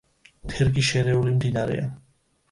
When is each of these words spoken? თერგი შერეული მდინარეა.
თერგი 0.53 0.83
შერეული 0.87 1.33
მდინარეა. 1.35 1.85